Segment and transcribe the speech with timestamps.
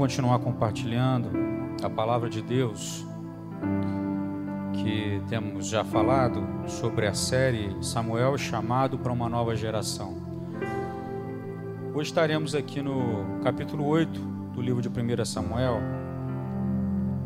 [0.00, 1.28] continuar compartilhando
[1.84, 3.06] a palavra de Deus
[4.72, 10.16] que temos já falado sobre a série Samuel chamado para uma nova geração.
[11.92, 14.18] Hoje estaremos aqui no capítulo 8
[14.54, 15.82] do livro de 1 Samuel.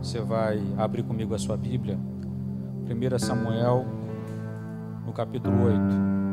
[0.02, 1.96] Você vai abrir comigo a sua Bíblia.
[1.96, 3.86] 1 Samuel,
[5.06, 6.23] no capítulo 8.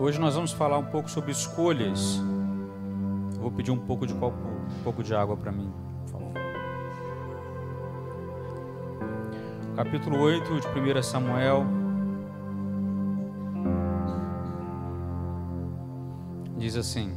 [0.00, 2.22] Hoje nós vamos falar um pouco sobre escolhas.
[3.40, 5.72] Vou pedir um pouco de copo, um pouco de água para mim.
[9.74, 11.66] Capítulo 8 de 1 Samuel.
[16.56, 17.12] Diz assim: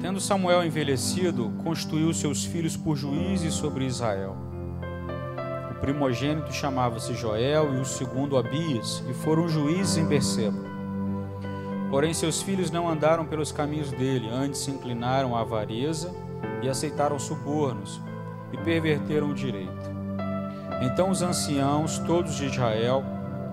[0.00, 4.45] Tendo Samuel envelhecido, constituiu seus filhos por juízes sobre Israel
[5.86, 10.58] primogênito chamava-se Joel e o segundo Abias, e foram juízes em Berseba.
[11.92, 16.12] Porém, seus filhos não andaram pelos caminhos dele, antes se inclinaram à avareza
[16.60, 18.00] e aceitaram subornos
[18.52, 19.94] e perverteram o direito.
[20.82, 23.04] Então os anciãos, todos de Israel,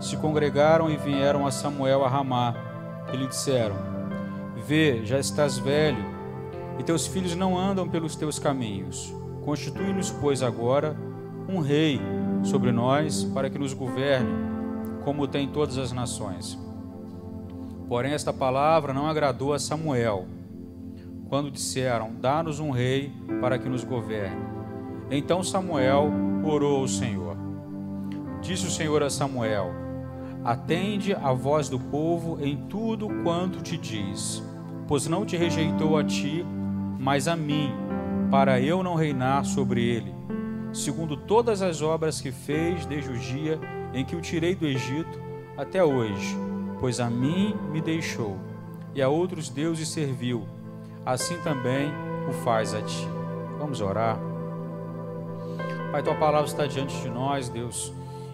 [0.02, 2.56] se congregaram e vieram a Samuel a Ramá,
[3.14, 3.76] e lhe disseram:
[4.66, 6.04] Vê, já estás velho,
[6.80, 9.14] e teus filhos não andam pelos teus caminhos.
[9.46, 10.98] Constitui-nos, pois, agora
[11.48, 12.02] um rei
[12.44, 14.32] sobre nós para que nos governe,
[15.04, 16.60] como tem todas as nações.
[17.88, 20.26] Porém, esta palavra não agradou a Samuel,
[21.30, 24.42] quando disseram: Dá-nos um rei para que nos governe.
[25.10, 26.12] Então Samuel
[26.44, 27.38] orou ao Senhor.
[28.42, 29.72] Disse o Senhor a Samuel:
[30.44, 34.44] Atende a voz do povo em tudo quanto te diz,
[34.88, 36.46] pois não te rejeitou a ti,
[37.00, 37.72] mas a mim,
[38.30, 40.14] para eu não reinar sobre ele
[40.74, 43.60] segundo todas as obras que fez desde o dia
[43.94, 45.22] em que o tirei do Egito
[45.56, 46.36] até hoje,
[46.80, 48.38] pois a mim me deixou
[48.96, 50.48] e a outros deuses serviu,
[51.06, 51.92] assim também
[52.28, 53.08] o faz a ti.
[53.60, 54.20] Vamos orar.
[55.92, 57.94] Pai, tua palavra está diante de nós, Deus,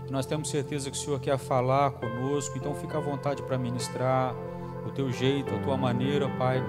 [0.09, 4.34] nós temos certeza que o Senhor quer falar conosco, então fica à vontade para ministrar
[4.86, 6.63] o teu jeito, a tua maneira, Pai,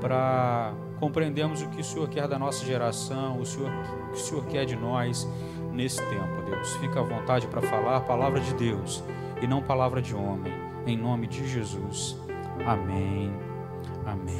[0.00, 4.22] para compreendermos o que o Senhor quer da nossa geração, o, Senhor, o que o
[4.22, 5.28] Senhor quer de nós
[5.72, 6.76] nesse tempo, Deus.
[6.76, 9.02] Fica à vontade para falar a palavra de Deus
[9.40, 10.52] e não palavra de homem.
[10.86, 12.16] Em nome de Jesus.
[12.66, 13.32] Amém.
[14.04, 14.38] Amém.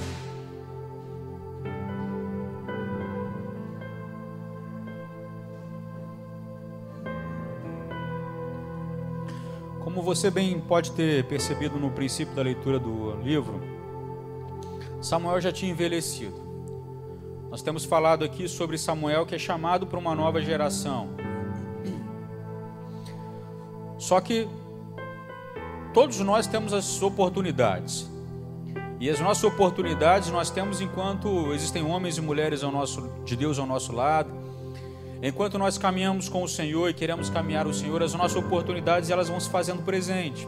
[9.81, 13.61] Como você bem pode ter percebido no princípio da leitura do livro,
[15.01, 16.46] Samuel já tinha envelhecido.
[17.57, 21.09] Nós temos falado aqui sobre Samuel que é chamado para uma nova geração.
[23.97, 24.47] Só que
[25.95, 28.11] todos nós temos as oportunidades.
[29.01, 33.59] E as nossas oportunidades nós temos enquanto existem homens e mulheres ao nosso, de Deus
[33.59, 34.31] ao nosso lado.
[35.23, 39.31] Enquanto nós caminhamos com o Senhor e queremos caminhar o Senhor, as nossas oportunidades elas
[39.31, 40.47] vão se fazendo presente.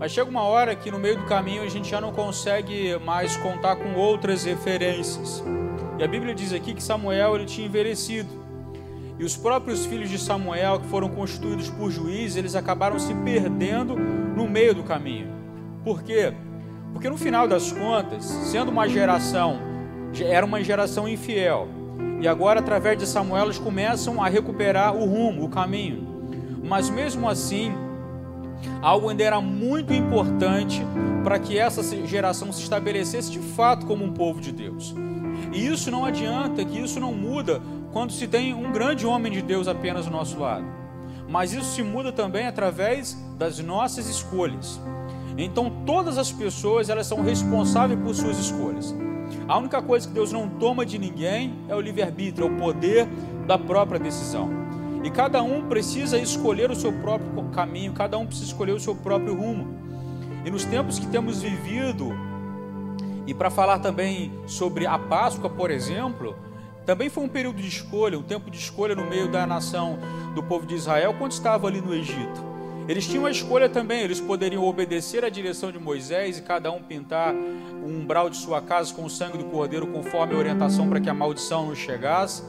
[0.00, 3.36] Mas chega uma hora que no meio do caminho a gente já não consegue mais
[3.36, 5.44] contar com outras referências.
[5.98, 8.28] E a Bíblia diz aqui que Samuel ele tinha envelhecido.
[9.18, 13.96] E os próprios filhos de Samuel, que foram constituídos por juízes, eles acabaram se perdendo
[13.96, 15.26] no meio do caminho.
[15.82, 16.32] Por quê?
[16.92, 19.58] Porque no final das contas, sendo uma geração,
[20.20, 21.68] era uma geração infiel.
[22.20, 26.06] E agora, através de Samuel, eles começam a recuperar o rumo, o caminho.
[26.62, 27.72] Mas mesmo assim,
[28.80, 30.80] algo ainda era muito importante
[31.24, 34.94] para que essa geração se estabelecesse de fato como um povo de Deus.
[35.52, 37.60] E isso não adianta, que isso não muda
[37.92, 40.64] quando se tem um grande homem de Deus apenas do nosso lado.
[41.28, 44.80] Mas isso se muda também através das nossas escolhas.
[45.36, 48.94] Então todas as pessoas elas são responsáveis por suas escolhas.
[49.46, 53.06] A única coisa que Deus não toma de ninguém é o livre-arbítrio, é o poder
[53.46, 54.50] da própria decisão.
[55.04, 58.94] E cada um precisa escolher o seu próprio caminho, cada um precisa escolher o seu
[58.94, 59.68] próprio rumo.
[60.44, 62.12] E nos tempos que temos vivido,
[63.28, 66.34] e para falar também sobre a Páscoa, por exemplo,
[66.86, 69.98] também foi um período de escolha, um tempo de escolha no meio da nação
[70.34, 72.42] do povo de Israel quando estava ali no Egito.
[72.88, 76.82] Eles tinham a escolha também, eles poderiam obedecer à direção de Moisés e cada um
[76.82, 80.98] pintar um umbral de sua casa com o sangue do cordeiro conforme a orientação para
[80.98, 82.42] que a maldição não chegasse.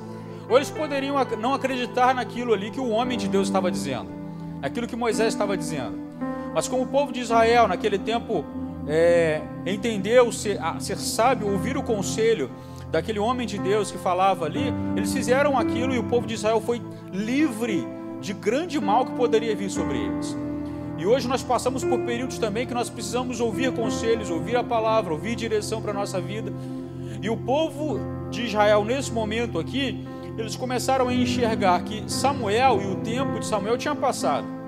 [0.48, 4.10] Ou eles poderiam não acreditar naquilo ali que o homem de Deus estava dizendo,
[4.62, 6.00] naquilo que Moisés estava dizendo.
[6.56, 8.46] Mas como o povo de Israel naquele tempo
[8.90, 12.50] é, entendeu, ser, ser sábio, ouvir o conselho
[12.92, 16.60] daquele homem de Deus que falava ali, eles fizeram aquilo e o povo de Israel
[16.60, 16.82] foi
[17.14, 17.88] livre
[18.20, 20.36] de grande mal que poderia vir sobre eles.
[20.98, 25.14] E hoje nós passamos por períodos também que nós precisamos ouvir conselhos, ouvir a palavra,
[25.14, 26.52] ouvir direção para a nossa vida.
[27.22, 28.00] E o povo
[28.30, 30.06] de Israel, nesse momento aqui,
[30.38, 34.59] eles começaram a enxergar que Samuel e o tempo de Samuel tinha passado.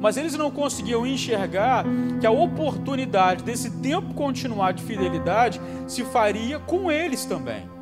[0.00, 1.84] Mas eles não conseguiam enxergar
[2.20, 7.77] que a oportunidade desse tempo continuar de fidelidade se faria com eles também.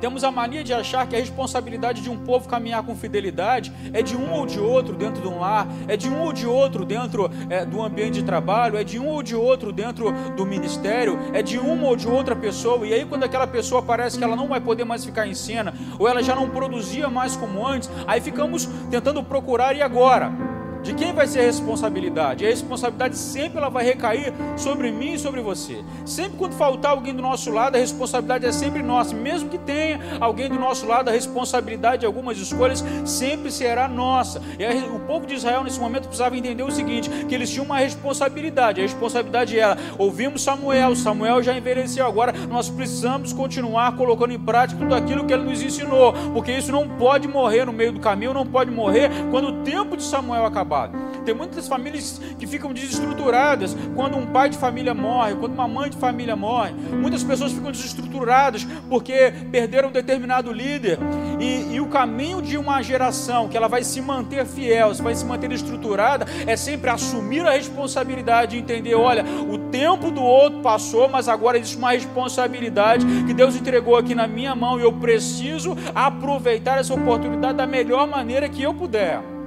[0.00, 4.02] Temos a mania de achar que a responsabilidade de um povo caminhar com fidelidade é
[4.02, 6.84] de um ou de outro dentro de um lar, é de um ou de outro
[6.84, 11.18] dentro é, do ambiente de trabalho, é de um ou de outro dentro do ministério,
[11.32, 12.86] é de uma ou de outra pessoa.
[12.86, 15.74] E aí, quando aquela pessoa parece que ela não vai poder mais ficar em cena,
[15.98, 20.57] ou ela já não produzia mais como antes, aí ficamos tentando procurar e agora?
[20.82, 22.46] De quem vai ser a responsabilidade?
[22.46, 25.84] A responsabilidade sempre ela vai recair sobre mim e sobre você.
[26.06, 29.14] Sempre quando faltar alguém do nosso lado, a responsabilidade é sempre nossa.
[29.14, 34.40] Mesmo que tenha alguém do nosso lado, a responsabilidade de algumas escolhas sempre será nossa.
[34.58, 37.78] E o povo de Israel nesse momento precisava entender o seguinte: que eles tinham uma
[37.78, 38.80] responsabilidade.
[38.80, 42.06] A responsabilidade era: ouvimos Samuel, Samuel já envelheceu.
[42.06, 46.70] Agora nós precisamos continuar colocando em prática tudo aquilo que ele nos ensinou, porque isso
[46.70, 50.46] não pode morrer no meio do caminho, não pode morrer quando o tempo de Samuel
[50.46, 51.24] acabar acabado.
[51.24, 55.90] Tem muitas famílias que ficam desestruturadas quando um pai de família morre, quando uma mãe
[55.90, 56.72] de família morre.
[56.72, 60.98] Muitas pessoas ficam desestruturadas porque perderam um determinado líder.
[61.40, 65.24] E, e o caminho de uma geração que ela vai se manter fiel, vai se
[65.24, 71.08] manter estruturada, é sempre assumir a responsabilidade e entender: olha, o tempo do outro passou,
[71.08, 75.76] mas agora existe uma responsabilidade que Deus entregou aqui na minha mão e eu preciso
[75.94, 79.37] aproveitar essa oportunidade da melhor maneira que eu puder.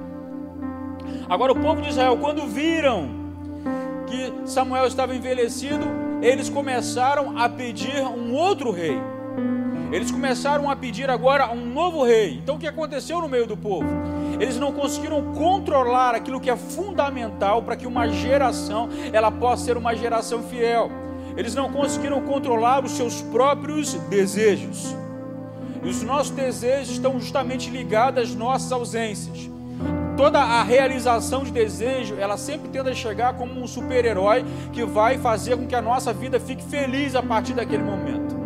[1.32, 3.08] Agora, o povo de Israel, quando viram
[4.06, 5.82] que Samuel estava envelhecido,
[6.20, 8.98] eles começaram a pedir um outro rei.
[9.90, 12.34] Eles começaram a pedir agora um novo rei.
[12.34, 13.88] Então, o que aconteceu no meio do povo?
[14.38, 19.78] Eles não conseguiram controlar aquilo que é fundamental para que uma geração ela possa ser
[19.78, 20.90] uma geração fiel.
[21.34, 24.94] Eles não conseguiram controlar os seus próprios desejos.
[25.82, 29.50] E os nossos desejos estão justamente ligados às nossas ausências
[30.16, 35.56] toda a realização de desejo, ela sempre tenta chegar como um super-herói que vai fazer
[35.56, 38.40] com que a nossa vida fique feliz a partir daquele momento.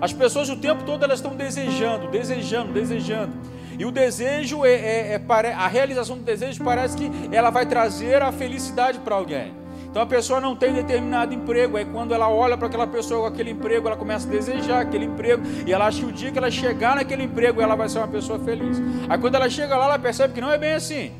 [0.00, 3.32] As pessoas o tempo todo elas estão desejando, desejando, desejando.
[3.78, 8.22] E o desejo é, é, é a realização do desejo parece que ela vai trazer
[8.22, 9.65] a felicidade para alguém.
[9.96, 13.26] Então a pessoa não tem determinado emprego, aí quando ela olha para aquela pessoa com
[13.28, 16.36] aquele emprego, ela começa a desejar aquele emprego, e ela acha que o dia que
[16.36, 18.78] ela chegar naquele emprego, ela vai ser uma pessoa feliz.
[19.08, 21.12] Aí quando ela chega lá, ela percebe que não é bem assim.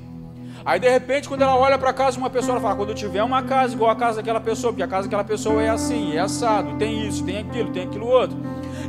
[0.63, 3.23] Aí de repente, quando ela olha para casa uma pessoa, ela fala: quando eu tiver
[3.23, 6.19] uma casa igual a casa daquela pessoa, porque a casa daquela pessoa é assim, é
[6.19, 8.37] assado, tem isso, tem aquilo, tem aquilo outro.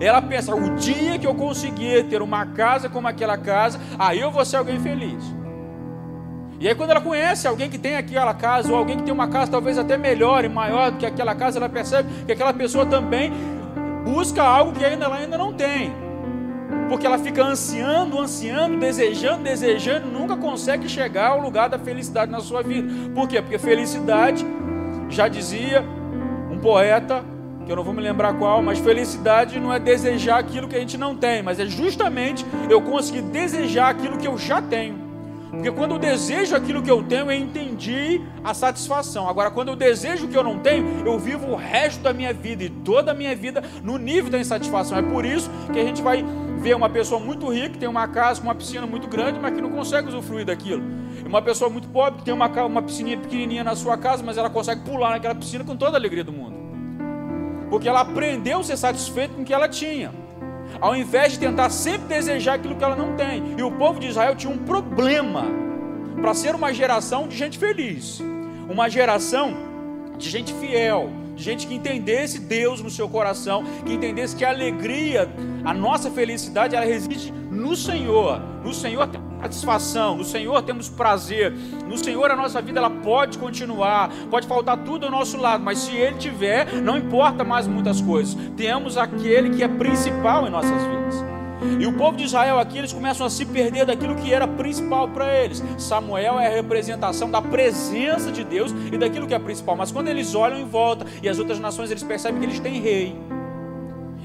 [0.01, 4.31] Ela pensa: o dia que eu conseguir ter uma casa como aquela casa, aí eu
[4.31, 5.46] vou ser alguém feliz.
[6.59, 9.27] E aí, quando ela conhece alguém que tem aquela casa, ou alguém que tem uma
[9.27, 12.85] casa talvez até melhor e maior do que aquela casa, ela percebe que aquela pessoa
[12.85, 13.31] também
[14.03, 15.93] busca algo que ainda ela ainda não tem.
[16.89, 22.39] Porque ela fica ansiando, ansiando, desejando, desejando, nunca consegue chegar ao lugar da felicidade na
[22.39, 22.91] sua vida.
[23.13, 23.39] Por quê?
[23.41, 24.43] Porque felicidade,
[25.09, 25.85] já dizia
[26.49, 27.23] um poeta,
[27.65, 30.79] que eu não vou me lembrar qual, mas felicidade não é desejar aquilo que a
[30.79, 35.06] gente não tem, mas é justamente eu conseguir desejar aquilo que eu já tenho.
[35.57, 39.27] Porque quando eu desejo aquilo que eu tenho, eu entendi a satisfação.
[39.27, 42.31] Agora, quando eu desejo o que eu não tenho, eu vivo o resto da minha
[42.31, 44.99] vida e toda a minha vida no nível da insatisfação.
[44.99, 46.23] É por isso que a gente vai
[46.59, 49.51] ver uma pessoa muito rica, que tem uma casa com uma piscina muito grande, mas
[49.51, 50.83] que não consegue usufruir daquilo.
[51.25, 54.37] E uma pessoa muito pobre, que tem uma, uma piscininha pequenininha na sua casa, mas
[54.37, 56.55] ela consegue pular naquela piscina com toda a alegria do mundo.
[57.71, 60.26] Porque ela aprendeu a ser satisfeita com o que ela tinha
[60.79, 63.55] ao invés de tentar sempre desejar aquilo que ela não tem.
[63.57, 65.45] E o povo de Israel tinha um problema
[66.21, 68.21] para ser uma geração de gente feliz,
[68.69, 69.55] uma geração
[70.17, 74.49] de gente fiel, de gente que entendesse Deus no seu coração, que entendesse que a
[74.49, 75.29] alegria,
[75.63, 78.39] a nossa felicidade, ela reside no Senhor.
[78.63, 79.07] No Senhor
[79.47, 81.53] satisfação, no Senhor temos prazer,
[81.87, 85.79] no Senhor a nossa vida ela pode continuar, pode faltar tudo ao nosso lado, mas
[85.79, 88.37] se Ele tiver, não importa mais muitas coisas.
[88.55, 91.25] Temos aquele que é principal em nossas vidas.
[91.79, 95.07] E o povo de Israel aqui, eles começam a se perder daquilo que era principal
[95.07, 95.63] para eles.
[95.77, 99.75] Samuel é a representação da presença de Deus e daquilo que é principal.
[99.75, 102.79] Mas quando eles olham em volta e as outras nações, eles percebem que eles têm
[102.79, 103.15] rei.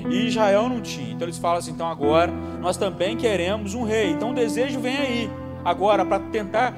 [0.08, 1.12] E Israel não tinha.
[1.12, 4.10] Então eles falam assim: então agora nós também queremos um rei.
[4.10, 5.30] Então o desejo vem aí,
[5.64, 6.74] agora, para tentar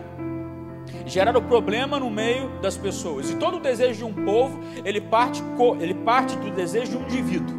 [1.06, 3.30] gerar o problema no meio das pessoas.
[3.30, 5.42] E todo o desejo de um povo, ele parte,
[5.80, 7.56] ele parte do desejo de um indivíduo.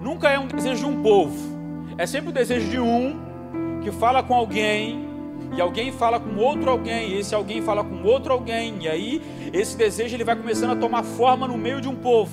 [0.00, 1.36] Nunca é um desejo de um povo.
[1.96, 3.20] É sempre o desejo de um
[3.82, 5.04] que fala com alguém
[5.56, 9.22] e alguém fala com outro alguém, e esse alguém fala com outro alguém, e aí
[9.52, 12.32] esse desejo ele vai começando a tomar forma no meio de um povo.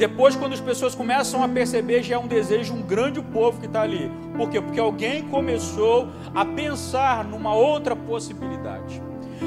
[0.00, 3.66] Depois, quando as pessoas começam a perceber, já é um desejo, um grande povo que
[3.66, 4.10] está ali.
[4.34, 4.58] Por quê?
[4.58, 9.02] Porque alguém começou a pensar numa outra possibilidade.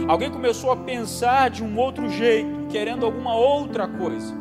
[0.08, 4.32] Alguém começou a pensar de um outro jeito, querendo alguma outra coisa.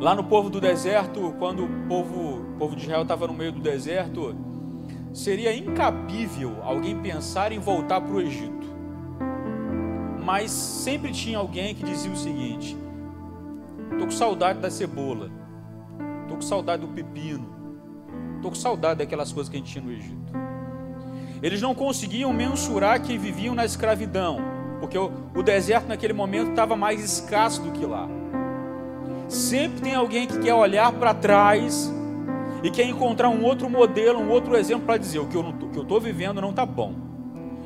[0.00, 3.52] Lá no povo do deserto, quando o povo, o povo de Israel estava no meio
[3.52, 4.34] do deserto,
[5.12, 8.66] seria incabível alguém pensar em voltar para o Egito.
[10.24, 12.76] Mas sempre tinha alguém que dizia o seguinte:
[13.90, 15.30] estou com saudade da cebola,
[16.22, 17.46] estou com saudade do pepino,
[18.36, 20.32] estou com saudade daquelas coisas que a gente tinha no Egito.
[21.42, 24.38] Eles não conseguiam mensurar que viviam na escravidão,
[24.78, 28.08] porque o, o deserto naquele momento estava mais escasso do que lá.
[29.28, 31.90] Sempre tem alguém que quer olhar para trás
[32.62, 36.00] e quer encontrar um outro modelo, um outro exemplo para dizer: o que eu estou
[36.00, 36.94] vivendo não está bom.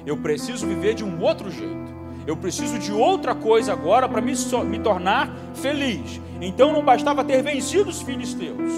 [0.07, 1.95] Eu preciso viver de um outro jeito.
[2.27, 4.33] Eu preciso de outra coisa agora para me,
[4.67, 6.21] me tornar feliz.
[6.41, 8.73] Então não bastava ter vencido os filisteus.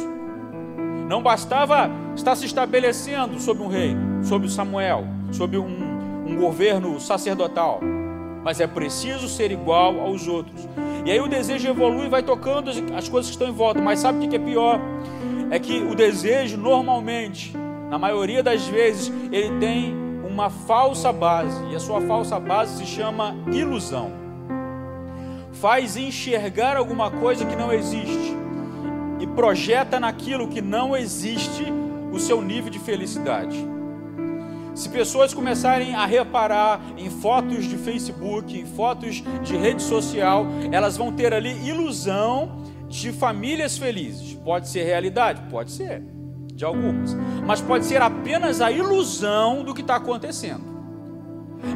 [1.08, 7.80] Não bastava estar se estabelecendo sobre um rei, sobre Samuel, sobre um, um governo sacerdotal.
[8.42, 10.68] Mas é preciso ser igual aos outros.
[11.04, 13.80] E aí o desejo evolui e vai tocando as coisas que estão em volta.
[13.80, 14.80] Mas sabe o que é pior?
[15.50, 17.56] É que o desejo, normalmente,
[17.88, 20.05] na maioria das vezes, ele tem
[20.36, 21.64] uma falsa base.
[21.70, 24.12] E a sua falsa base se chama ilusão.
[25.54, 28.36] Faz enxergar alguma coisa que não existe
[29.18, 31.64] e projeta naquilo que não existe
[32.12, 33.56] o seu nível de felicidade.
[34.74, 40.98] Se pessoas começarem a reparar em fotos de Facebook, em fotos de rede social, elas
[40.98, 42.58] vão ter ali ilusão
[42.90, 44.34] de famílias felizes.
[44.34, 45.40] Pode ser realidade?
[45.50, 46.02] Pode ser,
[46.56, 47.14] de algumas.
[47.46, 50.64] Mas pode ser apenas a ilusão do que está acontecendo.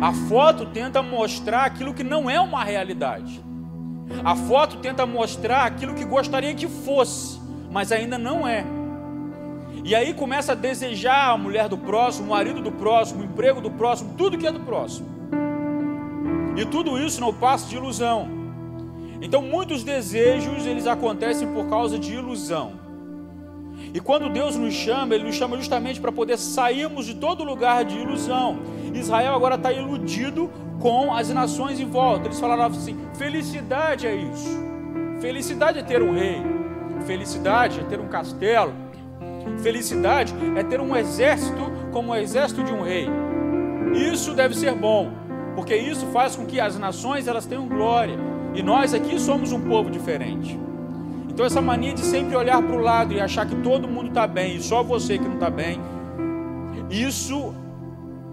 [0.01, 3.45] A foto tenta mostrar aquilo que não é uma realidade.
[4.25, 8.65] A foto tenta mostrar aquilo que gostaria que fosse, mas ainda não é.
[9.85, 13.61] E aí começa a desejar a mulher do próximo, o marido do próximo, o emprego
[13.61, 15.09] do próximo, tudo que é do próximo.
[16.57, 18.29] E tudo isso não passa de ilusão.
[19.23, 22.80] Então muitos desejos eles acontecem por causa de ilusão.
[23.93, 27.85] E quando Deus nos chama, Ele nos chama justamente para poder sairmos de todo lugar
[27.85, 28.59] de ilusão.
[28.95, 32.29] Israel agora está iludido com as nações em volta.
[32.29, 34.59] Eles falaram assim: felicidade é isso.
[35.21, 36.41] Felicidade é ter um rei.
[37.07, 38.73] Felicidade é ter um castelo.
[39.63, 41.61] Felicidade é ter um exército
[41.93, 43.09] como o exército de um rei.
[43.95, 45.11] Isso deve ser bom,
[45.55, 48.17] porque isso faz com que as nações elas tenham glória.
[48.55, 50.59] E nós aqui somos um povo diferente.
[51.41, 54.27] Então essa mania de sempre olhar para o lado e achar que todo mundo está
[54.27, 55.81] bem e só você que não está bem,
[56.91, 57.55] isso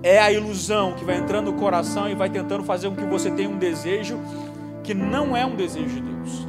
[0.04, 3.32] é a ilusão que vai entrando no coração e vai tentando fazer com que você
[3.32, 4.20] tenha um desejo
[4.84, 6.48] que não é um desejo de Deus.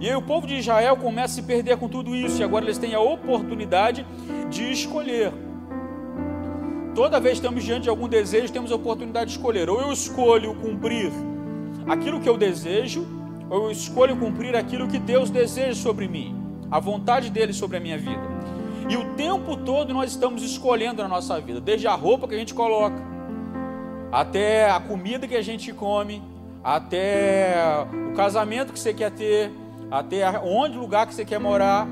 [0.00, 2.64] E aí o povo de Israel começa a se perder com tudo isso, e agora
[2.64, 4.04] eles têm a oportunidade
[4.50, 5.32] de escolher.
[6.96, 9.70] Toda vez que estamos diante de algum desejo, temos a oportunidade de escolher.
[9.70, 11.12] Ou eu escolho cumprir
[11.86, 13.21] aquilo que eu desejo,
[13.60, 16.34] eu escolho cumprir aquilo que Deus deseja sobre mim,
[16.70, 18.22] a vontade dele sobre a minha vida.
[18.88, 22.38] E o tempo todo nós estamos escolhendo na nossa vida, desde a roupa que a
[22.38, 22.96] gente coloca,
[24.10, 26.22] até a comida que a gente come,
[26.64, 27.54] até
[28.10, 29.50] o casamento que você quer ter,
[29.90, 31.86] até onde lugar que você quer morar.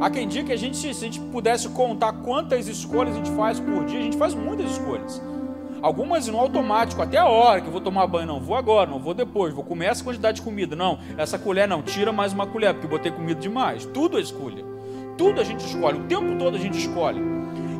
[0.00, 3.30] Há quem diga que a gente, se a gente pudesse contar quantas escolhas a gente
[3.30, 5.22] faz por dia, a gente faz muitas escolhas.
[5.82, 9.00] Algumas no automático, até a hora que eu vou tomar banho, não vou agora, não
[9.00, 10.76] vou depois, vou comer essa quantidade de comida.
[10.76, 13.84] Não, essa colher não, tira mais uma colher, porque botei comida demais.
[13.86, 14.64] Tudo é escolha.
[15.18, 17.20] Tudo a gente escolhe, o tempo todo a gente escolhe.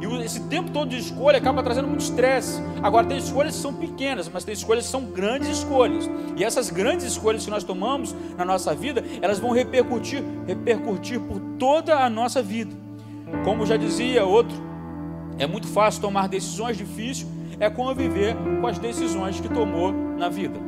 [0.03, 2.61] E esse tempo todo de escolha acaba trazendo muito estresse.
[2.83, 6.11] Agora, tem escolhas que são pequenas, mas tem escolhas que são grandes escolhas.
[6.37, 11.39] E essas grandes escolhas que nós tomamos na nossa vida, elas vão repercutir, repercutir por
[11.57, 12.75] toda a nossa vida.
[13.45, 14.57] Como já dizia outro,
[15.39, 17.27] é muito fácil tomar decisões difíceis,
[17.59, 20.59] é conviver com as decisões que tomou na vida.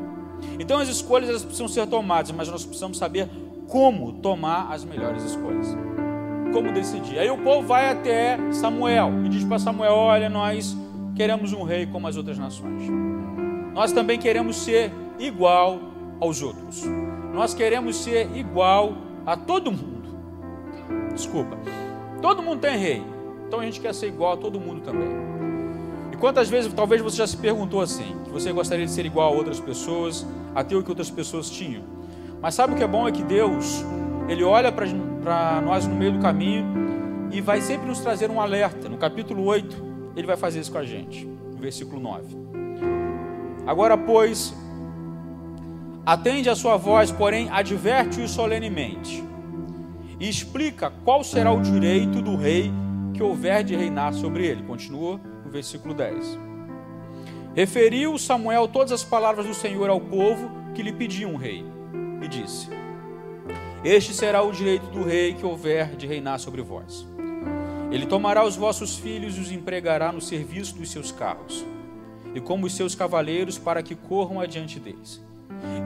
[0.59, 3.29] Então, as escolhas elas precisam ser tomadas, mas nós precisamos saber
[3.69, 5.75] como tomar as melhores escolhas
[6.55, 7.19] como decidir.
[7.19, 10.77] Aí o povo vai até Samuel e diz para Samuel: Olha, nós
[11.17, 12.89] queremos um rei como as outras nações.
[13.75, 15.81] Nós também queremos ser igual
[16.21, 16.85] aos outros.
[17.35, 18.95] Nós queremos ser igual
[19.27, 20.17] a todo mundo.
[21.13, 21.59] Desculpa.
[22.23, 23.03] Todo mundo tem rei.
[23.49, 25.34] Então a gente quer ser igual a todo mundo também.
[26.25, 29.37] Quantas vezes talvez você já se perguntou assim, que você gostaria de ser igual a
[29.37, 31.83] outras pessoas, a ter o que outras pessoas tinham.
[32.41, 33.85] Mas sabe o que é bom é que Deus
[34.27, 36.65] ele olha para nós no meio do caminho
[37.31, 38.89] e vai sempre nos trazer um alerta.
[38.89, 39.77] No capítulo 8,
[40.17, 41.29] ele vai fazer isso com a gente.
[41.61, 42.25] versículo 9.
[43.67, 44.55] Agora, pois,
[46.07, 49.23] atende a sua voz, porém adverte-o solenemente
[50.19, 52.73] e explica qual será o direito do rei
[53.13, 54.63] que houver de reinar sobre ele.
[54.63, 56.37] Continua no versículo 10.
[57.55, 61.65] Referiu Samuel todas as palavras do Senhor ao povo que lhe pediam um rei,
[62.21, 62.69] e disse:
[63.85, 67.07] Este será o direito do rei que houver de reinar sobre vós.
[67.93, 71.65] Ele tomará os vossos filhos e os empregará no serviço dos seus carros,
[72.35, 75.23] e como os seus cavaleiros, para que corram adiante deles.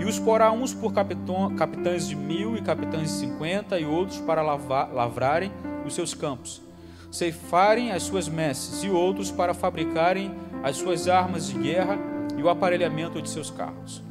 [0.00, 4.40] E os porá uns por capitães de mil e capitães de cinquenta, e outros para
[4.40, 5.52] lavrarem
[5.84, 6.62] os seus campos,
[7.10, 11.98] ceifarem as suas messes, e outros para fabricarem as suas armas de guerra
[12.36, 14.02] e o aparelhamento de seus carros.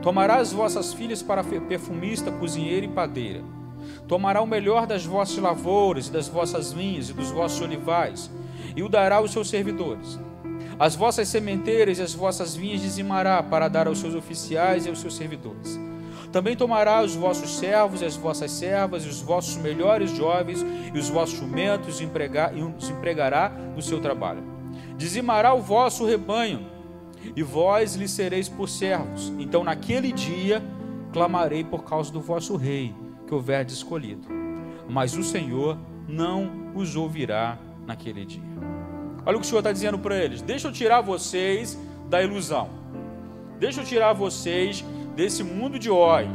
[0.00, 3.42] Tomará as vossas filhas para perfumista, cozinheira e padeira.
[4.08, 8.30] Tomará o melhor das vossas lavouras e das vossas vinhas e dos vossos olivais,
[8.74, 10.18] e o dará aos seus servidores.
[10.78, 15.00] As vossas sementeiras e as vossas vinhas dizimará para dar aos seus oficiais e aos
[15.00, 15.78] seus servidores.
[16.32, 20.98] Também tomará os vossos servos e as vossas servas, e os vossos melhores jovens e
[20.98, 24.52] os vossos jumentos, e os empregará no seu trabalho
[24.96, 26.66] dizimará o vosso rebanho,
[27.36, 29.32] e vós lhe sereis por servos.
[29.38, 30.62] Então naquele dia
[31.12, 32.94] clamarei por causa do vosso rei,
[33.26, 34.28] que houverdes escolhido.
[34.88, 38.42] Mas o Senhor não os ouvirá naquele dia.
[39.24, 42.68] Olha o que o Senhor está dizendo para eles: deixa eu tirar vocês da ilusão,
[43.58, 46.28] deixa eu tirar vocês desse mundo de Oz,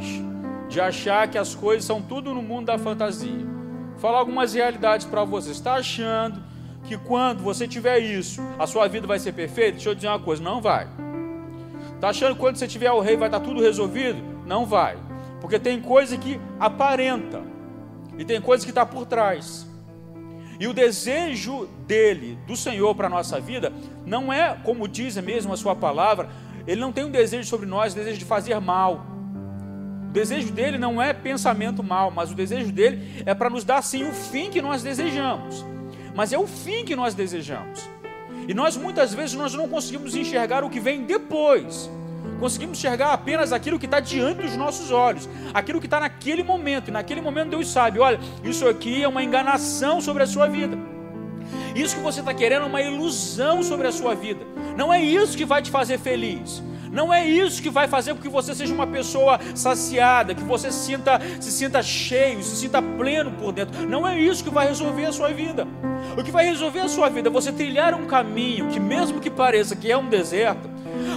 [0.70, 3.46] de achar que as coisas são tudo no mundo da fantasia.
[3.92, 5.56] Vou falar algumas realidades para vocês.
[5.56, 6.42] Está achando
[6.84, 9.74] que quando você tiver isso, a sua vida vai ser perfeita?
[9.74, 10.88] Deixa eu dizer uma coisa, não vai.
[12.00, 14.22] Tá achando que quando você tiver o rei vai estar tudo resolvido?
[14.46, 14.98] Não vai.
[15.42, 17.42] Porque tem coisa que aparenta
[18.18, 19.68] e tem coisa que está por trás.
[20.60, 23.72] E o desejo dele, do Senhor para a nossa vida,
[24.06, 26.30] não é, como diz mesmo a sua palavra,
[26.68, 29.06] ele não tem um desejo sobre nós, um desejo de fazer mal.
[30.10, 33.82] O desejo dele não é pensamento mal, mas o desejo dele é para nos dar
[33.82, 35.66] sim o fim que nós desejamos
[36.18, 37.88] mas é o fim que nós desejamos.
[38.48, 41.88] E nós muitas vezes nós não conseguimos enxergar o que vem depois.
[42.40, 46.88] Conseguimos enxergar apenas aquilo que está diante dos nossos olhos, aquilo que está naquele momento.
[46.88, 50.76] E naquele momento Deus sabe, olha, isso aqui é uma enganação sobre a sua vida.
[51.76, 54.46] Isso que você está querendo é uma ilusão sobre a sua vida.
[54.76, 56.62] Não é isso que vai te fazer feliz.
[56.92, 60.72] Não é isso que vai fazer com que você seja uma pessoa saciada, que você
[60.72, 63.88] se sinta, se sinta cheio, se sinta pleno por dentro.
[63.88, 65.68] Não é isso que vai resolver a sua vida.
[66.18, 69.30] O que vai resolver a sua vida é você trilhar um caminho que, mesmo que
[69.30, 70.70] pareça que é um deserto,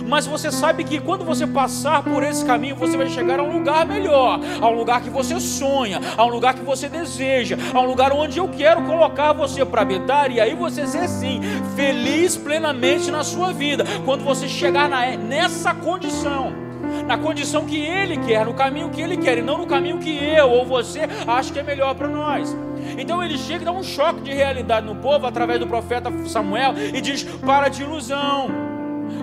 [0.07, 3.59] mas você sabe que quando você passar por esse caminho, você vai chegar a um
[3.59, 7.81] lugar melhor, a um lugar que você sonha, a um lugar que você deseja, a
[7.81, 11.41] um lugar onde eu quero colocar você para habitar, e aí você ser sim,
[11.77, 16.71] feliz plenamente na sua vida, quando você chegar na, nessa condição
[17.07, 20.11] na condição que Ele quer, no caminho que Ele quer, e não no caminho que
[20.11, 22.57] eu ou você acha que é melhor para nós.
[22.99, 26.75] Então ele chega e dá um choque de realidade no povo através do profeta Samuel
[26.77, 28.70] e diz: para de ilusão.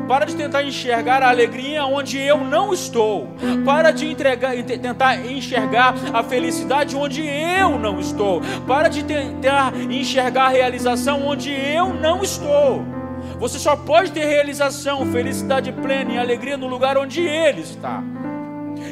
[0.07, 3.27] Para de tentar enxergar a alegria onde eu não estou.
[3.65, 8.41] Para de entregar, tentar enxergar a felicidade onde eu não estou.
[8.65, 12.85] Para de tentar enxergar a realização onde eu não estou.
[13.39, 18.03] Você só pode ter realização, felicidade plena e alegria no lugar onde Ele está.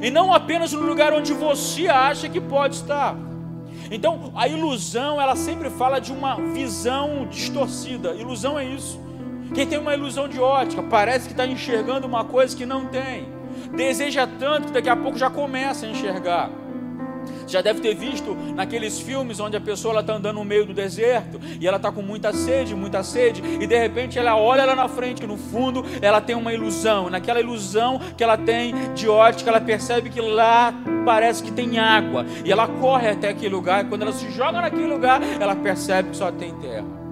[0.02, 3.16] E não apenas no lugar onde você acha que pode estar.
[3.90, 8.14] Então, a ilusão, ela sempre fala de uma visão distorcida.
[8.16, 9.00] Ilusão é isso.
[9.54, 13.28] Quem tem uma ilusão de ótica, parece que está enxergando uma coisa que não tem.
[13.76, 16.50] Deseja tanto que daqui a pouco já começa a enxergar.
[17.48, 21.40] Já deve ter visto naqueles filmes onde a pessoa está andando no meio do deserto
[21.60, 24.88] e ela está com muita sede, muita sede, e de repente ela olha lá na
[24.88, 27.10] frente, que no fundo ela tem uma ilusão.
[27.10, 30.74] Naquela ilusão que ela tem de ótica, ela percebe que lá
[31.06, 32.26] parece que tem água.
[32.44, 36.10] E ela corre até aquele lugar, e quando ela se joga naquele lugar, ela percebe
[36.10, 37.05] que só tem terra.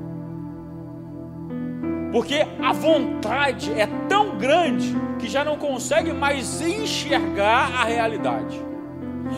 [2.14, 8.64] Porque a vontade é tão grande que já não consegue mais enxergar a realidade,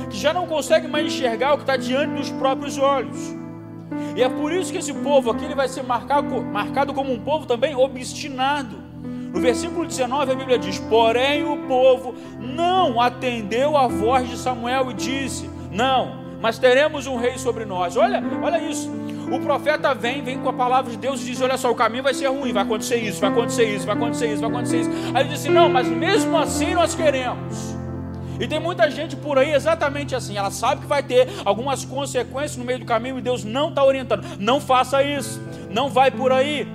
[0.10, 3.34] que já não consegue mais enxergar o que está diante dos próprios olhos.
[4.14, 7.20] E é por isso que esse povo aqui ele vai ser marcado, marcado como um
[7.20, 8.76] povo também obstinado.
[9.34, 14.92] No versículo 19 a Bíblia diz: Porém o povo não atendeu a voz de Samuel
[14.92, 17.96] e disse: Não, mas teremos um rei sobre nós.
[17.96, 18.92] Olha, olha isso.
[19.32, 22.04] O profeta vem, vem com a palavra de Deus e diz: Olha só, o caminho
[22.04, 24.90] vai ser ruim, vai acontecer isso, vai acontecer isso, vai acontecer isso, vai acontecer isso.
[25.14, 27.76] Aí ele disse: Não, mas mesmo assim nós queremos.
[28.40, 30.38] E tem muita gente por aí exatamente assim.
[30.38, 33.84] Ela sabe que vai ter algumas consequências no meio do caminho e Deus não está
[33.84, 34.26] orientando.
[34.40, 36.68] Não faça isso, não vai por aí.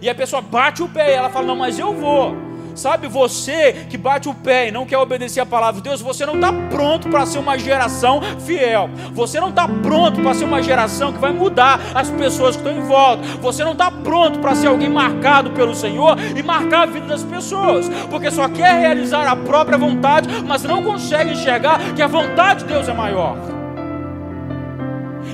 [0.00, 2.47] E a pessoa bate o pé e ela fala: Não, mas eu vou.
[2.78, 6.24] Sabe, você que bate o pé e não quer obedecer a palavra de Deus, você
[6.24, 8.88] não está pronto para ser uma geração fiel.
[9.12, 12.80] Você não está pronto para ser uma geração que vai mudar as pessoas que estão
[12.80, 13.24] em volta.
[13.40, 17.24] Você não está pronto para ser alguém marcado pelo Senhor e marcar a vida das
[17.24, 22.60] pessoas, porque só quer realizar a própria vontade, mas não consegue enxergar que a vontade
[22.60, 23.36] de Deus é maior.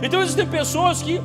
[0.02, 1.20] Então existem pessoas que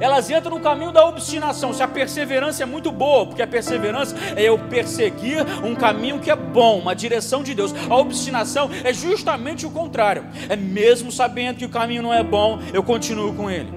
[0.00, 1.72] elas entram no caminho da obstinação.
[1.72, 6.30] Se a perseverança é muito boa, porque a perseverança é eu perseguir um caminho que
[6.30, 7.74] é bom, uma direção de Deus.
[7.88, 10.24] A obstinação é justamente o contrário.
[10.48, 13.72] É mesmo sabendo que o caminho não é bom, eu continuo com ele.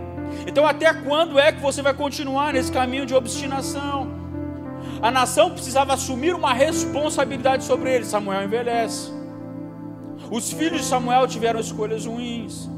[0.47, 4.13] Então, até quando é que você vai continuar nesse caminho de obstinação?
[5.01, 8.05] A nação precisava assumir uma responsabilidade sobre ele.
[8.05, 9.11] Samuel envelhece.
[10.31, 12.69] Os filhos de Samuel tiveram escolhas ruins,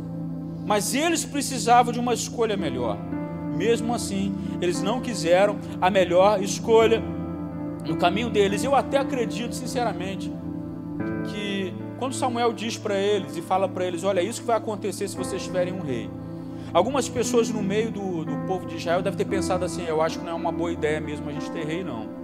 [0.66, 2.98] mas eles precisavam de uma escolha melhor.
[3.58, 7.02] Mesmo assim, eles não quiseram a melhor escolha
[7.86, 8.64] no caminho deles.
[8.64, 10.32] Eu até acredito, sinceramente,
[11.28, 14.58] que quando Samuel diz para eles e fala para eles: Olha, é isso que vai
[14.58, 16.10] acontecer se vocês tiverem um rei.
[16.72, 20.20] Algumas pessoas no meio do, do povo de Israel devem ter pensado assim: Eu acho
[20.20, 22.16] que não é uma boa ideia mesmo a gente ter rei, não.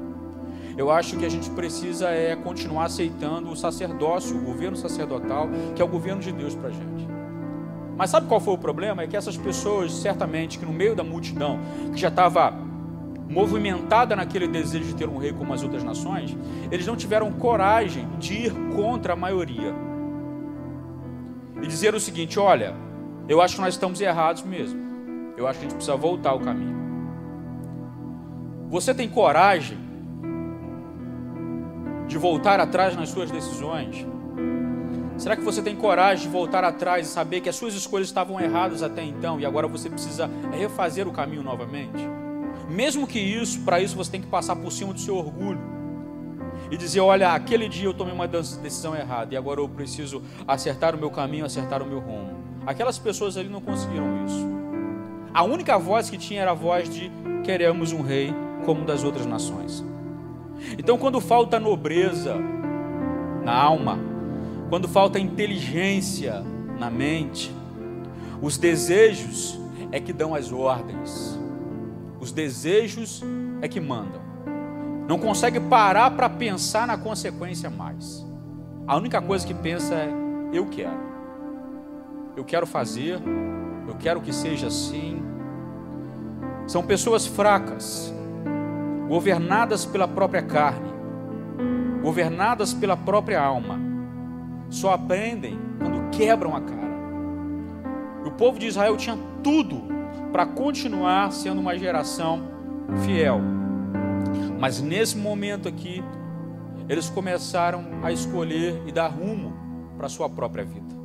[0.77, 5.81] Eu acho que a gente precisa é continuar aceitando o sacerdócio, o governo sacerdotal, que
[5.81, 7.07] é o governo de Deus para a gente.
[7.95, 9.03] Mas sabe qual foi o problema?
[9.03, 11.59] É que essas pessoas, certamente, que no meio da multidão,
[11.93, 12.53] que já estava
[13.29, 16.35] movimentada naquele desejo de ter um rei como as outras nações,
[16.71, 19.73] eles não tiveram coragem de ir contra a maioria.
[21.61, 22.75] E dizer o seguinte: olha,
[23.27, 24.81] eu acho que nós estamos errados mesmo.
[25.37, 26.83] Eu acho que a gente precisa voltar ao caminho.
[28.69, 29.77] Você tem coragem
[32.07, 34.05] de voltar atrás nas suas decisões?
[35.17, 38.39] Será que você tem coragem de voltar atrás e saber que as suas escolhas estavam
[38.39, 42.07] erradas até então e agora você precisa refazer o caminho novamente?
[42.69, 45.61] Mesmo que isso, para isso você tem que passar por cima do seu orgulho
[46.71, 50.95] e dizer: olha, aquele dia eu tomei uma decisão errada e agora eu preciso acertar
[50.95, 52.43] o meu caminho, acertar o meu rumo.
[52.65, 54.47] Aquelas pessoas ali não conseguiram isso.
[55.33, 57.11] A única voz que tinha era a voz de
[57.43, 58.33] queremos um rei
[58.65, 59.83] como das outras nações.
[60.77, 62.37] Então, quando falta nobreza
[63.43, 64.12] na alma,
[64.73, 66.43] quando falta inteligência
[66.79, 67.55] na mente,
[68.41, 71.39] os desejos é que dão as ordens,
[72.19, 73.21] os desejos
[73.61, 74.19] é que mandam.
[75.07, 78.25] Não consegue parar para pensar na consequência mais.
[78.87, 80.09] A única coisa que pensa é:
[80.51, 80.99] eu quero,
[82.35, 83.21] eu quero fazer,
[83.87, 85.21] eu quero que seja assim.
[86.65, 88.11] São pessoas fracas,
[89.07, 90.91] governadas pela própria carne,
[92.01, 93.92] governadas pela própria alma
[94.73, 96.93] só aprendem quando quebram a cara.
[98.25, 99.83] O povo de Israel tinha tudo
[100.31, 102.41] para continuar sendo uma geração
[103.05, 103.39] fiel.
[104.59, 106.03] Mas nesse momento aqui,
[106.89, 109.53] eles começaram a escolher e dar rumo
[109.95, 110.95] para a sua própria vida.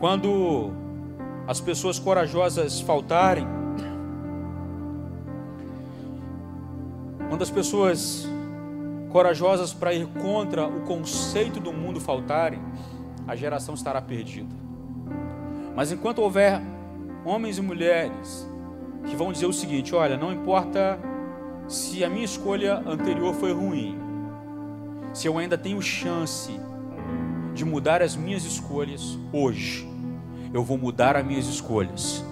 [0.00, 0.70] Quando
[1.46, 3.46] as pessoas corajosas faltarem,
[7.28, 8.28] quando as pessoas
[9.16, 12.60] corajosas para ir contra o conceito do mundo faltarem,
[13.26, 14.54] a geração estará perdida.
[15.74, 16.60] Mas enquanto houver
[17.24, 18.46] homens e mulheres
[19.06, 21.00] que vão dizer o seguinte: olha, não importa
[21.66, 23.98] se a minha escolha anterior foi ruim,
[25.14, 26.60] se eu ainda tenho chance
[27.54, 29.88] de mudar as minhas escolhas hoje,
[30.52, 32.22] eu vou mudar as minhas escolhas.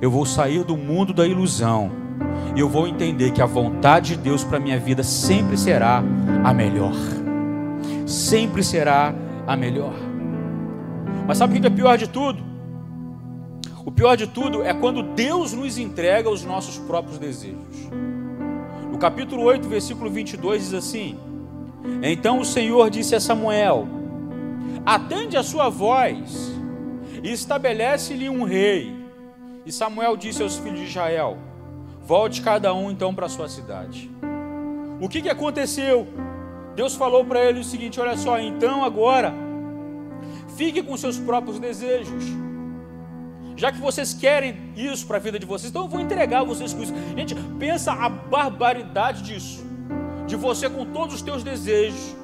[0.00, 1.90] Eu vou sair do mundo da ilusão
[2.54, 6.02] e eu vou entender que a vontade de Deus para minha vida sempre será
[6.44, 6.94] a melhor.
[8.06, 9.14] Sempre será
[9.46, 9.94] a melhor.
[11.26, 12.42] Mas sabe o que é pior de tudo?
[13.84, 17.88] O pior de tudo é quando Deus nos entrega os nossos próprios desejos.
[18.90, 21.18] No capítulo 8, versículo 22 diz assim:
[22.02, 23.88] Então o Senhor disse a Samuel:
[24.84, 26.52] Atende a sua voz
[27.22, 28.94] e estabelece-lhe um rei.
[29.64, 31.38] E Samuel disse aos filhos de Israel:
[32.00, 34.10] Volte cada um então para a sua cidade.
[35.00, 36.06] O que, que aconteceu?
[36.74, 39.32] Deus falou para ele o seguinte: olha só, então agora,
[40.56, 42.24] fique com seus próprios desejos.
[43.56, 46.72] Já que vocês querem isso para a vida de vocês, então eu vou entregar vocês
[46.72, 46.94] com isso.
[47.16, 49.62] Gente, pensa a barbaridade disso.
[50.26, 52.16] De você com todos os teus desejos,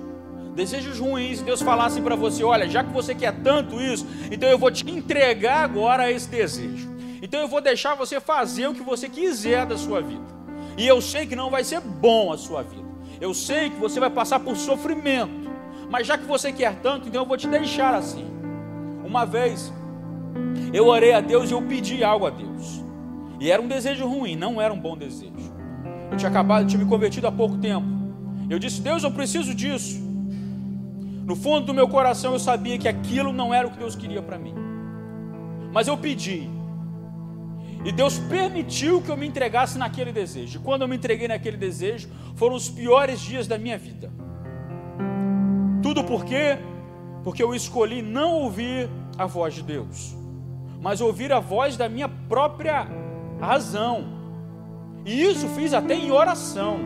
[0.54, 4.58] desejos ruins, Deus falasse para você: olha, já que você quer tanto isso, então eu
[4.58, 6.95] vou te entregar agora esse desejo.
[7.22, 10.24] Então eu vou deixar você fazer o que você quiser da sua vida.
[10.76, 12.86] E eu sei que não vai ser bom a sua vida.
[13.20, 15.50] Eu sei que você vai passar por sofrimento.
[15.90, 18.26] Mas já que você quer tanto, então eu vou te deixar assim.
[19.04, 19.72] Uma vez
[20.72, 22.84] eu orei a Deus e eu pedi algo a Deus.
[23.40, 25.32] E era um desejo ruim, não era um bom desejo.
[26.10, 27.86] Eu tinha acabado, tinha me convertido há pouco tempo.
[28.48, 30.04] Eu disse: Deus, eu preciso disso.
[31.24, 34.22] No fundo do meu coração eu sabia que aquilo não era o que Deus queria
[34.22, 34.54] para mim.
[35.72, 36.48] Mas eu pedi.
[37.86, 40.58] E Deus permitiu que eu me entregasse naquele desejo.
[40.58, 44.10] E quando eu me entreguei naquele desejo, foram os piores dias da minha vida.
[45.84, 46.58] Tudo por quê?
[47.22, 50.16] Porque eu escolhi não ouvir a voz de Deus,
[50.82, 52.88] mas ouvir a voz da minha própria
[53.40, 54.04] razão.
[55.04, 56.80] E isso fiz até em oração.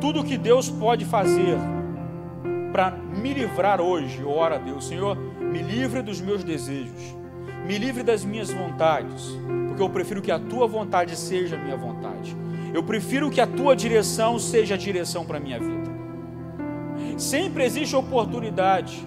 [0.00, 1.58] Tudo que Deus pode fazer
[2.70, 7.17] para me livrar hoje, ora a Deus, Senhor, me livre dos meus desejos,
[7.66, 9.36] me livre das minhas vontades,
[9.68, 12.36] porque eu prefiro que a tua vontade seja a minha vontade.
[12.72, 15.88] Eu prefiro que a tua direção seja a direção para a minha vida.
[17.16, 19.06] Sempre existe oportunidade,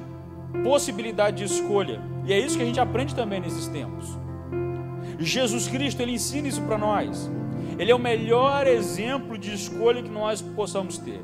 [0.63, 4.17] possibilidade de escolha, e é isso que a gente aprende também nesses tempos.
[5.19, 7.32] Jesus Cristo, ele ensina isso para nós.
[7.77, 11.21] Ele é o melhor exemplo de escolha que nós possamos ter.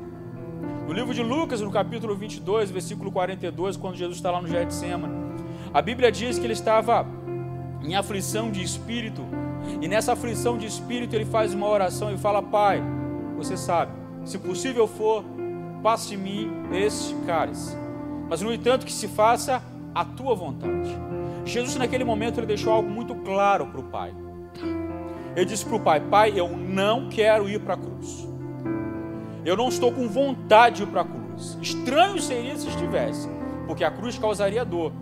[0.86, 5.27] No livro de Lucas, no capítulo 22, versículo 42, quando Jesus está lá no Getsemane,
[5.72, 7.06] a Bíblia diz que ele estava
[7.82, 9.22] em aflição de espírito,
[9.80, 12.82] e nessa aflição de espírito ele faz uma oração e fala: Pai,
[13.36, 13.92] você sabe,
[14.24, 15.24] se possível for,
[15.82, 17.76] passe de mim este cálice,
[18.28, 19.62] mas no entanto que se faça
[19.94, 20.90] a tua vontade.
[21.44, 24.14] Jesus, naquele momento, ele deixou algo muito claro para o Pai.
[25.34, 28.28] Ele disse para o Pai: Pai, eu não quero ir para a cruz.
[29.44, 31.56] Eu não estou com vontade de ir para a cruz.
[31.62, 33.28] Estranho seria se estivesse,
[33.66, 34.92] porque a cruz causaria dor.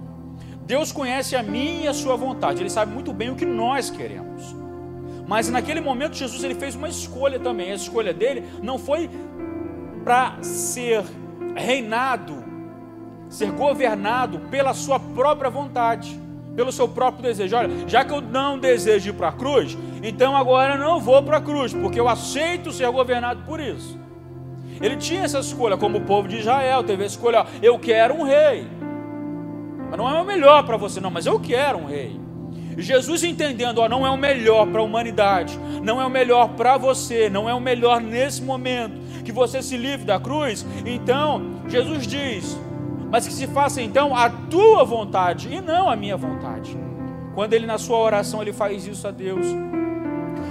[0.67, 2.61] Deus conhece a mim e a sua vontade.
[2.61, 4.55] Ele sabe muito bem o que nós queremos.
[5.27, 7.71] Mas naquele momento Jesus ele fez uma escolha também.
[7.71, 9.09] A escolha dele não foi
[10.05, 11.05] para ser
[11.55, 12.45] reinado,
[13.29, 16.21] ser governado pela sua própria vontade,
[16.57, 17.57] pelo seu próprio desejo.
[17.57, 21.23] Olha, já que eu não desejo ir para a cruz, então agora eu não vou
[21.23, 23.99] para a cruz, porque eu aceito ser governado por isso.
[24.81, 28.15] Ele tinha essa escolha, como o povo de Israel teve a escolha: ó, eu quero
[28.15, 28.67] um rei.
[29.89, 32.21] Mas não é o melhor para você, não, mas eu quero um rei.
[32.79, 36.77] Jesus entendendo, ó, não é o melhor para a humanidade, não é o melhor para
[36.77, 40.65] você, não é o melhor nesse momento que você se livre da cruz.
[40.85, 42.59] Então, Jesus diz:
[43.11, 46.79] Mas que se faça então a tua vontade e não a minha vontade.
[47.35, 49.47] Quando ele na sua oração ele faz isso a Deus,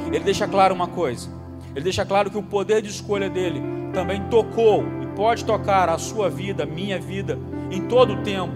[0.08, 1.30] ele deixa claro uma coisa.
[1.76, 3.62] Ele deixa claro que o poder de escolha dele
[3.94, 7.38] também tocou e pode tocar a sua vida, minha vida,
[7.72, 8.54] em todo o tempo.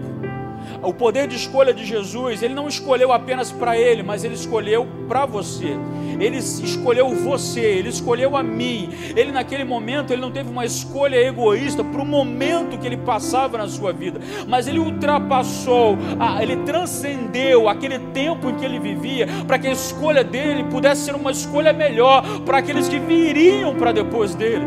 [0.82, 4.86] O poder de escolha de Jesus, ele não escolheu apenas para ele, mas ele escolheu
[5.08, 5.76] para você.
[6.18, 8.90] Ele escolheu você, ele escolheu a mim.
[9.16, 13.58] Ele naquele momento, ele não teve uma escolha egoísta para o momento que ele passava
[13.58, 15.96] na sua vida, mas ele ultrapassou,
[16.40, 21.14] ele transcendeu aquele tempo em que ele vivia, para que a escolha dele pudesse ser
[21.14, 24.66] uma escolha melhor para aqueles que viriam para depois dele.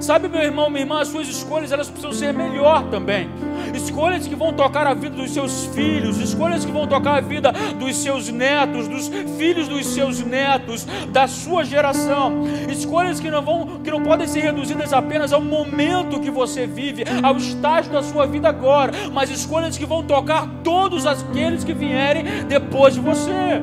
[0.00, 3.28] Sabe, meu irmão, minha irmã, as suas escolhas elas precisam ser melhor também.
[3.74, 7.52] Escolhas que vão tocar a vida dos seus filhos, escolhas que vão tocar a vida
[7.78, 12.44] dos seus netos, dos filhos dos seus netos, da sua geração.
[12.70, 17.04] Escolhas que não vão, que não podem ser reduzidas apenas ao momento que você vive,
[17.22, 22.24] ao estágio da sua vida agora, mas escolhas que vão tocar todos aqueles que vierem
[22.46, 23.60] depois de você.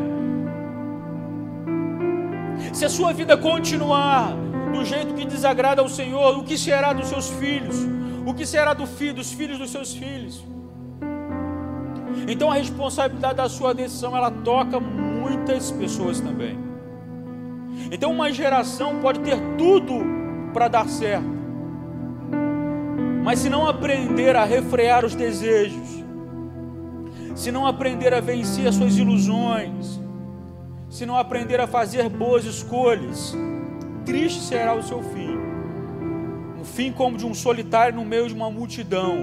[2.74, 4.34] Se a sua vida continuar
[4.74, 8.01] do jeito que desagrada ao Senhor, o que será dos seus filhos?
[8.26, 10.44] O que será do filho, dos filhos dos seus filhos?
[12.28, 16.58] Então a responsabilidade da sua decisão ela toca muitas pessoas também.
[17.92, 19.94] Então uma geração pode ter tudo
[20.54, 21.42] para dar certo,
[23.24, 26.04] mas se não aprender a refrear os desejos,
[27.36, 30.00] se não aprender a vencer as suas ilusões,
[30.90, 33.34] se não aprender a fazer boas escolhas,
[34.06, 35.31] triste será o seu fim.
[36.62, 39.18] Um fim como de um solitário no meio de uma multidão.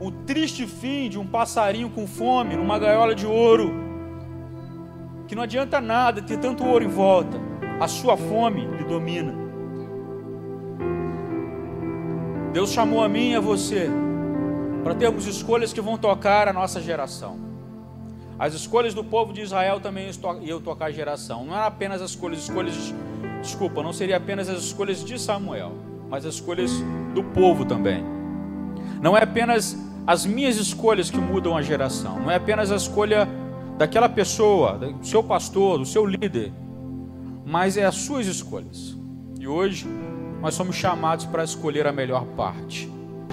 [0.00, 3.72] O triste fim de um passarinho com fome numa gaiola de ouro.
[5.28, 7.40] Que não adianta nada ter tanto ouro em volta.
[7.80, 9.32] A sua fome lhe domina.
[12.52, 13.88] Deus chamou a mim e a você
[14.82, 17.38] para termos escolhas que vão tocar a nossa geração.
[18.36, 20.10] As escolhas do povo de Israel também
[20.42, 21.44] iam tocar a geração.
[21.44, 22.92] Não eram apenas as escolhas, escolhas,
[23.44, 25.72] desculpa, não seria apenas as escolhas de Samuel,
[26.08, 26.72] mas as escolhas
[27.14, 28.02] do povo também.
[29.00, 32.18] Não é apenas as minhas escolhas que mudam a geração.
[32.20, 33.28] Não é apenas a escolha
[33.78, 36.52] daquela pessoa, do seu pastor, do seu líder,
[37.44, 38.96] mas é as suas escolhas.
[39.38, 39.86] E hoje
[40.40, 42.90] nós somos chamados para escolher a melhor parte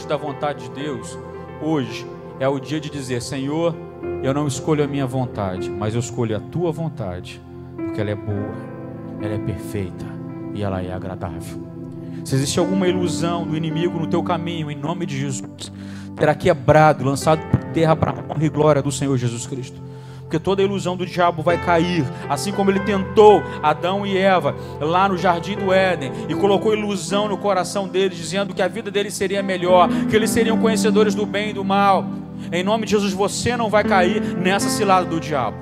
[0.07, 1.17] da vontade de Deus.
[1.61, 2.05] Hoje
[2.39, 3.75] é o dia de dizer: Senhor,
[4.23, 7.41] eu não escolho a minha vontade, mas eu escolho a tua vontade,
[7.75, 8.70] porque ela é boa,
[9.21, 10.05] ela é perfeita
[10.53, 11.69] e ela é agradável.
[12.23, 15.71] Se existe alguma ilusão do inimigo no teu caminho, em nome de Jesus,
[16.17, 19.91] será quebrado, lançado por terra para a honra e glória do Senhor Jesus Cristo
[20.31, 25.09] porque toda ilusão do diabo vai cair, assim como ele tentou Adão e Eva lá
[25.09, 29.13] no jardim do Éden e colocou ilusão no coração deles, dizendo que a vida deles
[29.13, 32.05] seria melhor, que eles seriam conhecedores do bem e do mal.
[32.49, 35.57] Em nome de Jesus, você não vai cair nessa cilada do diabo.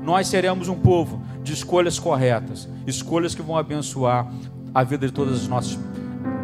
[0.00, 4.32] Nós seremos um povo de escolhas corretas, escolhas que vão abençoar
[4.74, 5.78] a vida de todas as nossas,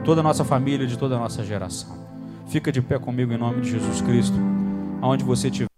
[0.04, 1.98] toda a nossa família, de toda a nossa geração.
[2.46, 4.36] Fica de pé comigo em nome de Jesus Cristo,
[5.00, 5.69] aonde você estiver.